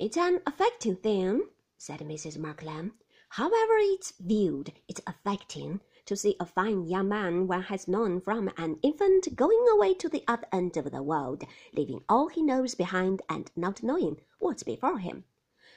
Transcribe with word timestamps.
It's 0.00 0.16
an 0.16 0.40
affecting 0.46 0.94
thing, 0.94 1.48
said 1.76 1.98
Mrs. 1.98 2.38
Markleham. 2.38 2.92
However 3.30 3.78
it's 3.78 4.12
viewed, 4.20 4.72
it's 4.86 5.00
affecting 5.08 5.80
to 6.06 6.14
see 6.14 6.36
a 6.38 6.46
fine 6.46 6.84
young 6.86 7.08
man 7.08 7.48
one 7.48 7.62
has 7.62 7.88
known 7.88 8.20
from 8.20 8.48
an 8.56 8.78
infant 8.80 9.34
going 9.34 9.66
away 9.72 9.94
to 9.94 10.08
the 10.08 10.22
other 10.28 10.46
end 10.52 10.76
of 10.76 10.92
the 10.92 11.02
world, 11.02 11.42
leaving 11.72 12.04
all 12.08 12.28
he 12.28 12.42
knows 12.42 12.76
behind 12.76 13.22
and 13.28 13.50
not 13.56 13.82
knowing 13.82 14.20
what's 14.38 14.62
before 14.62 14.98
him. 15.00 15.24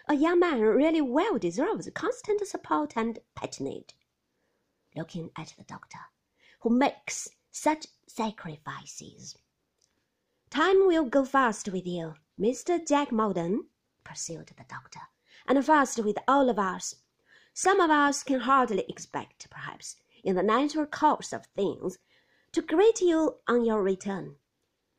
A 0.07 0.13
young 0.13 0.39
man 0.39 0.61
really 0.61 1.01
well 1.01 1.39
deserves 1.39 1.89
constant 1.95 2.45
support 2.47 2.93
and 2.95 3.17
patronage. 3.33 3.95
Looking 4.95 5.31
at 5.35 5.55
the 5.57 5.63
doctor, 5.63 5.97
who 6.59 6.69
makes 6.69 7.27
such 7.49 7.87
sacrifices. 8.05 9.35
Time 10.51 10.85
will 10.85 11.05
go 11.05 11.25
fast 11.25 11.69
with 11.69 11.87
you, 11.87 12.13
Mr. 12.39 12.87
Jack 12.87 13.11
Maldon, 13.11 13.65
pursued 14.03 14.47
the 14.47 14.63
doctor, 14.67 15.01
and 15.47 15.65
fast 15.65 15.99
with 16.03 16.17
all 16.27 16.49
of 16.49 16.59
us. 16.59 16.95
Some 17.53 17.79
of 17.79 17.89
us 17.89 18.23
can 18.23 18.41
hardly 18.41 18.85
expect, 18.87 19.49
perhaps, 19.49 19.97
in 20.23 20.35
the 20.35 20.43
natural 20.43 20.85
course 20.85 21.33
of 21.33 21.45
things, 21.47 21.97
to 22.51 22.61
greet 22.61 23.01
you 23.01 23.37
on 23.47 23.65
your 23.65 23.81
return. 23.81 24.35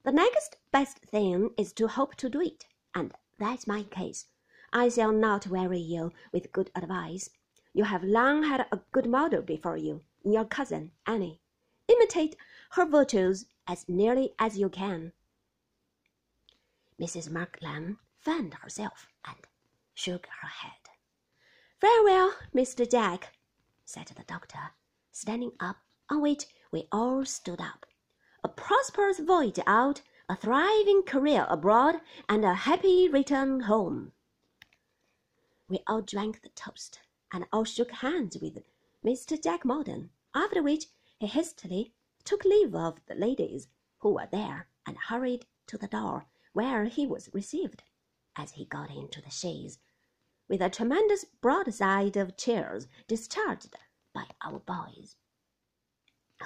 The 0.05 0.13
next 0.13 0.57
best 0.71 0.99
thing 0.99 1.51
is 1.57 1.73
to 1.75 1.89
hope 1.89 2.17
to 2.17 2.29
do 2.29 2.41
it, 2.41 2.67
and 2.95 3.15
that's 3.39 3.67
my 3.67 3.85
case. 3.85 4.27
I 4.73 4.89
shall 4.89 5.13
not 5.13 5.47
weary 5.47 5.79
you 5.79 6.13
with 6.33 6.53
good 6.53 6.71
advice. 6.75 7.31
You 7.73 7.85
have 7.85 8.03
long 8.03 8.43
had 8.43 8.67
a 8.73 8.81
good 8.93 9.07
model 9.07 9.43
before 9.43 9.77
you 9.77 10.03
in 10.25 10.33
your 10.33 10.45
cousin 10.45 10.93
Annie. 11.07 11.41
Imitate 11.89 12.37
her 12.71 12.87
virtues 12.87 13.47
as 13.67 13.89
nearly 13.89 14.35
as 14.39 14.59
you 14.59 14.69
can. 14.69 15.13
Mrs. 17.03 17.29
Markleham 17.29 17.99
fanned 18.21 18.55
herself 18.55 19.09
and 19.25 19.37
shook 19.93 20.29
her 20.41 20.47
head. 20.47 20.89
Very 21.81 22.05
well, 22.05 22.33
Mr. 22.55 22.89
Jack, 22.89 23.37
said 23.85 24.07
the 24.07 24.23
doctor, 24.23 24.71
standing 25.11 25.51
up, 25.59 25.79
on 26.09 26.21
which 26.21 26.45
we 26.71 26.87
all 26.93 27.25
stood 27.25 27.61
up. 27.61 27.87
A 28.45 28.49
prosperous 28.49 29.19
voyage 29.19 29.59
out, 29.67 30.03
a 30.29 30.37
thriving 30.37 31.03
career 31.03 31.45
abroad, 31.49 32.01
and 32.29 32.45
a 32.45 32.55
happy 32.55 33.09
return 33.09 33.63
home. 33.63 34.13
We 35.69 35.83
all 35.89 36.03
drank 36.03 36.43
the 36.43 36.51
toast, 36.51 37.01
and 37.33 37.47
all 37.53 37.65
shook 37.65 37.91
hands 37.91 38.37
with 38.41 38.63
Mr. 39.05 39.43
Jack 39.43 39.65
Maldon, 39.65 40.11
after 40.37 40.63
which 40.63 40.87
he 41.19 41.27
hastily 41.27 41.95
took 42.23 42.45
leave 42.45 42.77
of 42.77 43.05
the 43.07 43.17
ladies 43.17 43.67
who 43.99 44.11
were 44.11 44.29
there, 44.31 44.69
and 44.87 44.97
hurried 44.97 45.47
to 45.67 45.77
the 45.77 45.89
door, 45.89 46.27
where 46.53 46.85
he 46.85 47.07
was 47.07 47.31
received, 47.33 47.83
as 48.37 48.53
he 48.53 48.65
got 48.65 48.91
into 48.91 49.21
the 49.21 49.31
chaise 49.31 49.79
with 50.49 50.61
a 50.61 50.69
tremendous 50.69 51.25
broadside 51.25 52.15
of 52.17 52.37
cheers 52.37 52.87
discharged 53.09 53.75
by 54.13 54.27
our 54.45 54.59
boys, 54.59 55.17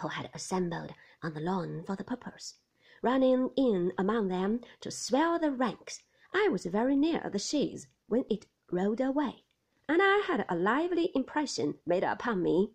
who 0.00 0.08
had 0.08 0.30
assembled 0.32 0.94
on 1.22 1.34
the 1.34 1.40
lawn 1.40 1.82
for 1.84 1.96
the 1.96 2.04
purpose. 2.04 2.54
Running 3.02 3.50
in 3.56 3.92
among 3.98 4.28
them 4.28 4.60
to 4.80 4.92
swell 4.92 5.40
the 5.40 5.50
ranks, 5.50 6.04
I 6.32 6.48
was 6.48 6.66
very 6.66 6.94
near 6.94 7.28
the 7.28 7.40
chaise 7.40 7.88
when 8.06 8.24
it 8.30 8.46
rolled 8.70 9.00
away, 9.00 9.44
and 9.88 10.00
I 10.00 10.18
had 10.26 10.46
a 10.48 10.54
lively 10.54 11.10
impression 11.14 11.78
made 11.84 12.04
upon 12.04 12.42
me, 12.42 12.70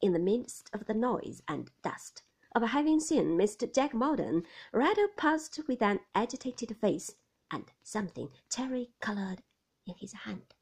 in 0.00 0.12
the 0.12 0.18
midst 0.20 0.70
of 0.72 0.86
the 0.86 0.94
noise 0.94 1.42
and 1.48 1.70
dust, 1.82 2.22
of 2.62 2.70
having 2.70 2.98
seen 2.98 3.38
Mr. 3.38 3.72
Jack 3.72 3.94
Maldon 3.94 4.42
rattle 4.72 5.06
past 5.16 5.60
with 5.68 5.80
an 5.80 6.00
agitated 6.14 6.76
face 6.80 7.14
and 7.52 7.70
something 7.82 8.30
cherry 8.50 8.90
coloured 9.00 9.42
in 9.86 9.94
his 9.96 10.12
hand. 10.12 10.54